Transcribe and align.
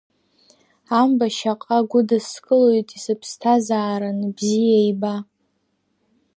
Амба 0.99 1.27
шьаҟа 1.35 1.77
гәыдыскылоит 1.89 2.89
исыԥсҭазааран, 2.97 4.19
бзиа 4.35 4.79
иба. 4.91 5.15